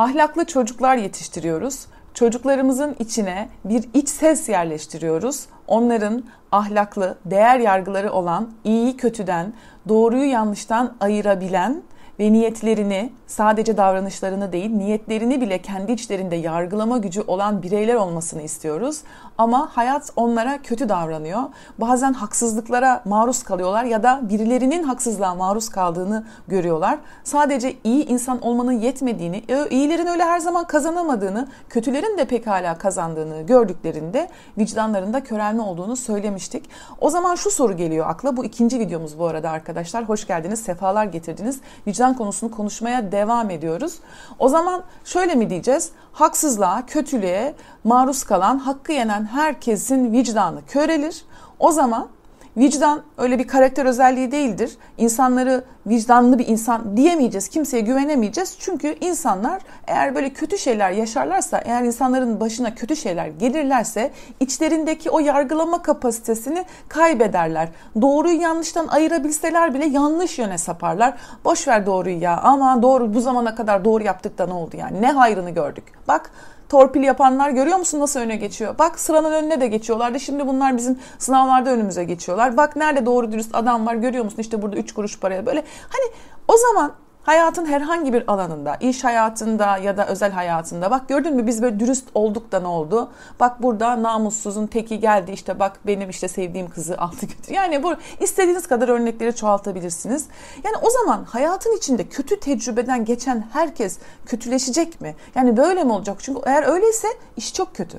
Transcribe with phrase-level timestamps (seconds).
[0.00, 1.86] Ahlaklı çocuklar yetiştiriyoruz.
[2.14, 5.46] Çocuklarımızın içine bir iç ses yerleştiriyoruz.
[5.66, 9.52] Onların ahlaklı, değer yargıları olan iyi kötüden,
[9.88, 11.82] doğruyu yanlıştan ayırabilen
[12.20, 19.02] ve niyetlerini sadece davranışlarını değil niyetlerini bile kendi içlerinde yargılama gücü olan bireyler olmasını istiyoruz.
[19.40, 21.42] Ama hayat onlara kötü davranıyor.
[21.78, 26.98] Bazen haksızlıklara maruz kalıyorlar ya da birilerinin haksızlığa maruz kaldığını görüyorlar.
[27.24, 33.42] Sadece iyi insan olmanın yetmediğini, e, iyilerin öyle her zaman kazanamadığını, kötülerin de pekala kazandığını
[33.42, 36.70] gördüklerinde vicdanlarında körelme olduğunu söylemiştik.
[37.00, 38.36] O zaman şu soru geliyor akla.
[38.36, 40.08] Bu ikinci videomuz bu arada arkadaşlar.
[40.08, 41.60] Hoş geldiniz, sefalar getirdiniz.
[41.86, 43.94] Vicdan konusunu konuşmaya devam ediyoruz.
[44.38, 45.90] O zaman şöyle mi diyeceğiz?
[46.12, 51.24] Haksızlığa, kötülüğe maruz kalan, hakkı yenen herkesin vicdanı körelir.
[51.58, 52.08] O zaman
[52.56, 54.76] Vicdan öyle bir karakter özelliği değildir.
[54.98, 58.56] İnsanları vicdanlı bir insan diyemeyeceğiz, kimseye güvenemeyeceğiz.
[58.58, 65.18] Çünkü insanlar eğer böyle kötü şeyler yaşarlarsa, eğer insanların başına kötü şeyler gelirlerse içlerindeki o
[65.18, 67.68] yargılama kapasitesini kaybederler.
[68.00, 71.14] Doğruyu yanlıştan ayırabilseler bile yanlış yöne saparlar.
[71.44, 75.02] Boş ver doğruyu ya ama doğru bu zamana kadar doğru yaptık da ne oldu yani
[75.02, 75.84] ne hayrını gördük.
[76.08, 76.30] Bak
[76.70, 78.78] torpil yapanlar görüyor musun nasıl öne geçiyor?
[78.78, 80.20] Bak sıranın önüne de geçiyorlardı.
[80.20, 82.56] Şimdi bunlar bizim sınavlarda önümüze geçiyorlar.
[82.56, 84.38] Bak nerede doğru dürüst adam var görüyor musun?
[84.38, 85.64] İşte burada 3 kuruş paraya böyle.
[85.88, 86.12] Hani
[86.48, 91.46] o zaman Hayatın herhangi bir alanında, iş hayatında ya da özel hayatında bak gördün mü
[91.46, 93.10] biz böyle dürüst olduk da ne oldu?
[93.40, 97.54] Bak burada namussuzun teki geldi işte bak benim işte sevdiğim kızı aldı götür.
[97.54, 100.26] Yani bu istediğiniz kadar örnekleri çoğaltabilirsiniz.
[100.64, 105.16] Yani o zaman hayatın içinde kötü tecrübeden geçen herkes kötüleşecek mi?
[105.34, 106.16] Yani böyle mi olacak?
[106.20, 107.98] Çünkü eğer öyleyse iş çok kötü.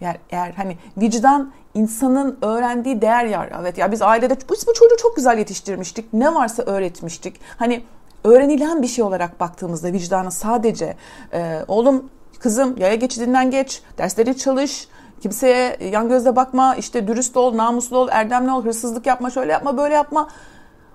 [0.00, 3.52] Yani eğer hani vicdan insanın öğrendiği değer yer.
[3.60, 6.12] Evet ya biz ailede biz bu çocuğu çok güzel yetiştirmiştik.
[6.12, 7.40] Ne varsa öğretmiştik.
[7.56, 7.82] Hani
[8.24, 10.96] öğrenilen bir şey olarak baktığımızda vicdanı sadece
[11.32, 14.88] e, oğlum kızım yaya geçidinden geç, dersleri çalış,
[15.20, 19.76] kimseye yan gözle bakma, işte dürüst ol, namuslu ol, erdemli ol, hırsızlık yapma, şöyle yapma,
[19.76, 20.28] böyle yapma.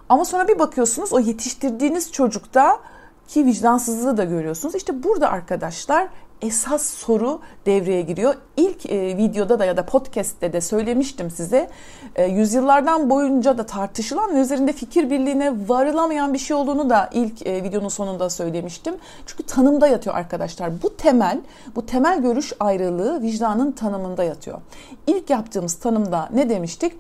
[0.10, 2.80] Ama sonra bir bakıyorsunuz o yetiştirdiğiniz çocukta
[3.28, 4.76] ki vicdansızlığı da görüyorsunuz.
[4.76, 6.08] İşte burada arkadaşlar
[6.44, 8.36] esas soru devreye giriyor.
[8.58, 11.70] İlk e, videoda da ya da podcast'te de söylemiştim size.
[12.16, 17.48] E, yüzyıllardan boyunca da tartışılan ve üzerinde fikir birliğine varılamayan bir şey olduğunu da ilk
[17.48, 18.96] e, videonun sonunda söylemiştim.
[19.26, 20.84] Çünkü tanımda yatıyor arkadaşlar.
[20.84, 21.42] Bu temel,
[21.76, 24.62] bu temel görüş ayrılığı vicdanın tanımında yatıyor.
[25.08, 26.94] İlk yaptığımız tanımda ne demiştik?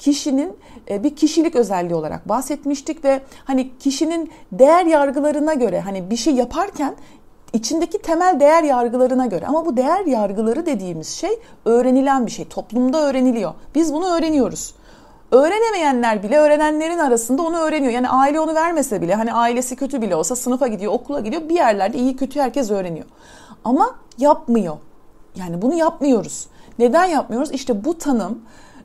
[0.00, 0.56] kişinin
[0.90, 6.34] e, bir kişilik özelliği olarak bahsetmiştik ve hani kişinin değer yargılarına göre hani bir şey
[6.34, 6.96] yaparken
[7.52, 12.48] içindeki temel değer yargılarına göre ama bu değer yargıları dediğimiz şey öğrenilen bir şey.
[12.48, 13.52] Toplumda öğreniliyor.
[13.74, 14.74] Biz bunu öğreniyoruz.
[15.30, 17.92] Öğrenemeyenler bile öğrenenlerin arasında onu öğreniyor.
[17.92, 21.48] Yani aile onu vermese bile hani ailesi kötü bile olsa sınıfa gidiyor, okula gidiyor.
[21.48, 23.06] Bir yerlerde iyi kötü herkes öğreniyor.
[23.64, 24.76] Ama yapmıyor.
[25.36, 26.46] Yani bunu yapmıyoruz.
[26.78, 27.50] Neden yapmıyoruz?
[27.52, 28.42] İşte bu tanım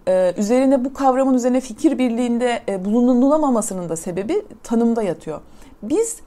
[0.07, 5.41] e, üzerine bu kavramın üzerine fikir birliğinde e, bulunulamamasının da sebebi tanımda yatıyor.
[5.83, 6.17] Biz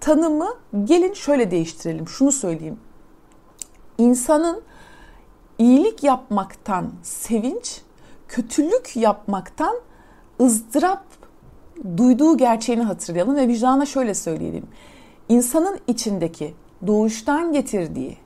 [0.00, 0.48] tanımı
[0.84, 2.08] gelin şöyle değiştirelim.
[2.08, 2.78] Şunu söyleyeyim.
[3.98, 4.62] İnsanın
[5.58, 7.80] iyilik yapmaktan sevinç,
[8.28, 9.76] kötülük yapmaktan
[10.40, 11.04] ızdırap
[11.96, 14.66] duyduğu gerçeğini hatırlayalım ve vicdana şöyle söyleyelim.
[15.28, 16.54] İnsanın içindeki
[16.86, 18.18] doğuştan getirdiği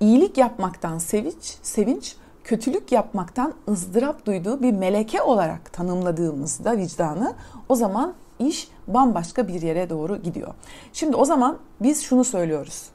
[0.00, 7.34] iyilik yapmaktan sevinç, sevinç, kötülük yapmaktan ızdırap duyduğu bir meleke olarak tanımladığımızda vicdanı
[7.68, 8.14] o zaman
[8.48, 10.54] iş bambaşka bir yere doğru gidiyor.
[10.92, 12.88] Şimdi o zaman biz şunu söylüyoruz.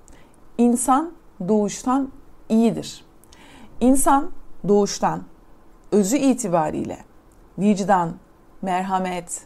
[0.57, 1.11] İnsan
[1.47, 2.11] doğuştan
[2.49, 3.05] iyidir.
[3.79, 4.31] İnsan
[4.67, 5.23] doğuştan
[5.91, 6.97] özü itibariyle
[7.59, 8.13] vicdan,
[8.61, 9.41] merhamet,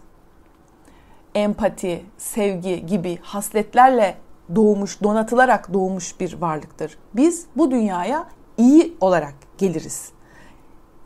[1.35, 4.17] empati, sevgi gibi hasletlerle
[4.55, 6.97] doğmuş, donatılarak doğmuş bir varlıktır.
[7.15, 10.11] Biz bu dünyaya iyi olarak geliriz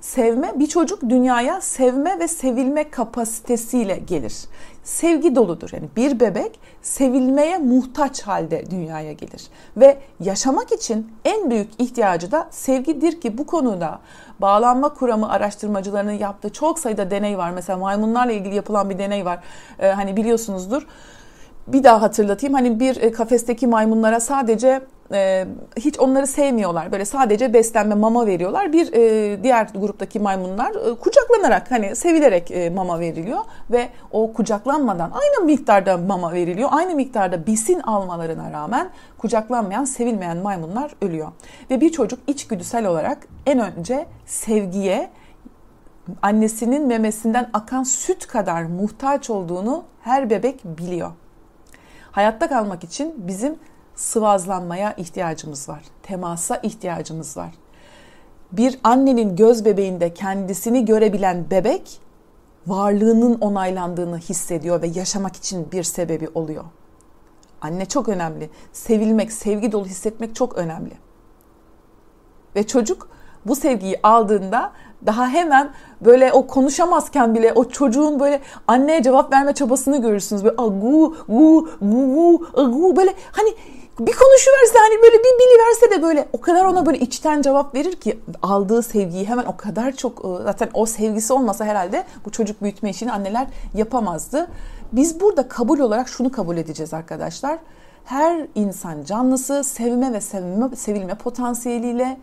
[0.02, 4.36] sevme, bir çocuk dünyaya sevme ve sevilme kapasitesiyle gelir.
[4.84, 5.70] Sevgi doludur.
[5.74, 9.48] Yani bir bebek sevilmeye muhtaç halde dünyaya gelir.
[9.78, 14.00] Ve yaşamak için en büyük ihtiyacı da sevgidir ki bu konuda
[14.40, 17.52] bağlanma kuramı araştırmacılarının yaptığı çok sayıda deney var.
[17.52, 19.40] Mesela maymunlarla ilgili yapılan bir deney var.
[19.80, 20.88] Ee, hani biliyorsunuzdur
[21.68, 22.54] bir daha hatırlatayım.
[22.54, 24.82] Hani bir e, kafesteki maymunlara sadece
[25.14, 25.46] e,
[25.78, 26.92] hiç onları sevmiyorlar.
[26.92, 28.74] Böyle sadece beslenme mama veriyorlar.
[28.74, 33.40] Bir e, diğer gruptaki maymunlar e, kucaklanarak hani sevilerek e, mama veriliyor
[33.72, 36.70] ve o kucaklanmadan aynı miktarda mama veriliyor.
[36.72, 41.32] Aynı miktarda besin almalarına rağmen kucaklanmayan, sevilmeyen maymunlar ölüyor.
[41.70, 45.10] Ve bir çocuk içgüdüsel olarak en önce sevgiye
[46.22, 51.12] annesinin memesinden akan süt kadar muhtaç olduğunu her bebek biliyor.
[52.12, 53.56] Hayatta kalmak için bizim
[53.96, 55.84] sıvazlanmaya ihtiyacımız var.
[56.04, 57.52] Temasa ihtiyacımız var.
[58.52, 62.00] Bir annenin göz bebeğinde kendisini görebilen bebek
[62.68, 66.64] varlığının onaylandığını hissediyor ve yaşamak için bir sebebi oluyor.
[67.62, 68.50] Anne çok önemli.
[68.74, 70.94] Sevilmek, sevgi dolu hissetmek çok önemli.
[72.56, 73.10] Ve çocuk
[73.46, 74.72] bu sevgiyi aldığında
[75.06, 75.72] daha hemen
[76.02, 80.44] böyle o konuşamazken bile o çocuğun böyle anneye cevap verme çabasını görürsünüz.
[80.44, 83.50] Böyle gu gu gu gu böyle hani
[84.00, 87.96] bir konuşuverse hani böyle bir biliverse de böyle o kadar ona böyle içten cevap verir
[87.96, 92.90] ki aldığı sevgiyi hemen o kadar çok zaten o sevgisi olmasa herhalde bu çocuk büyütme
[92.90, 94.48] işini anneler yapamazdı.
[94.92, 97.60] Biz burada kabul olarak şunu kabul edeceğiz arkadaşlar.
[98.06, 102.18] Her insan canlısı sevme ve sevilme, sevilme potansiyeliyle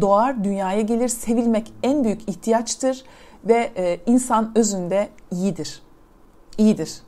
[0.00, 1.08] doğar, dünyaya gelir.
[1.08, 3.04] Sevilmek en büyük ihtiyaçtır
[3.44, 3.70] ve
[4.06, 5.82] insan özünde iyidir.
[6.58, 7.02] İyidir.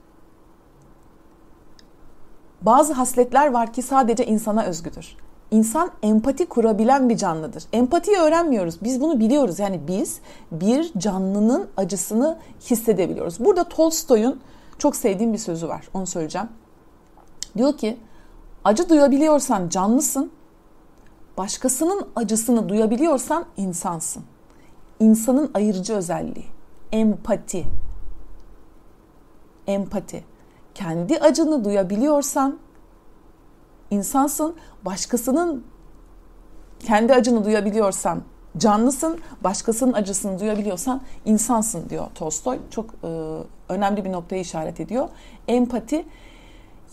[2.67, 5.17] Bazı hasletler var ki sadece insana özgüdür.
[5.51, 7.65] İnsan empati kurabilen bir canlıdır.
[7.73, 8.79] Empatiyi öğrenmiyoruz.
[8.83, 9.59] Biz bunu biliyoruz.
[9.59, 10.21] Yani biz
[10.53, 13.41] bir canlının acısını hissedebiliyoruz.
[13.41, 14.41] Burada Tolstoy'un
[14.79, 15.89] çok sevdiğim bir sözü var.
[15.95, 16.49] Onu söyleyeceğim.
[17.57, 17.97] Diyor ki
[18.65, 20.31] acı duyabiliyorsan canlısın.
[21.39, 24.23] Başkasının acısını duyabiliyorsan insansın.
[25.01, 26.47] İnsanın ayırıcı özelliği
[26.93, 27.65] empati.
[29.67, 30.34] Empati
[30.75, 32.59] kendi acını duyabiliyorsan
[33.91, 35.65] insansın, başkasının
[36.81, 38.23] kendi acını duyabiliyorsan
[38.59, 42.59] canlısın, başkasının acısını duyabiliyorsan insansın diyor Tolstoy.
[42.71, 43.39] Çok e,
[43.69, 45.09] önemli bir noktayı işaret ediyor.
[45.49, 46.07] Empati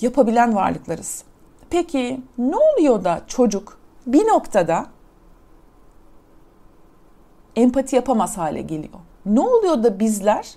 [0.02, 1.24] yapabilen varlıklarız.
[1.70, 4.86] Peki ne oluyor da çocuk bir noktada
[7.56, 9.00] empati yapamaz hale geliyor?
[9.26, 10.56] Ne oluyor da bizler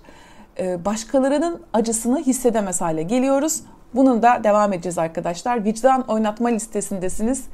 [0.59, 3.63] başkalarının acısını hissedemez hale geliyoruz.
[3.95, 5.65] Bunun da devam edeceğiz arkadaşlar.
[5.65, 7.45] Vicdan oynatma listesindesiniz.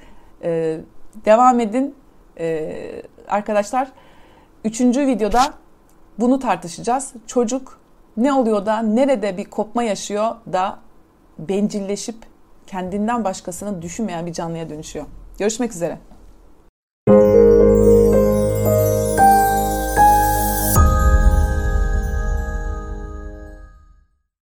[0.43, 0.81] E,
[1.25, 1.95] devam edin
[2.39, 3.89] e, arkadaşlar.
[4.65, 5.41] Üçüncü videoda
[6.19, 7.13] bunu tartışacağız.
[7.27, 7.81] Çocuk
[8.17, 10.79] ne oluyor da nerede bir kopma yaşıyor da
[11.39, 12.17] bencilleşip
[12.67, 15.07] kendinden başkasını düşünmeyen bir canlıya dönüşüyor.
[15.39, 16.10] Görüşmek üzere.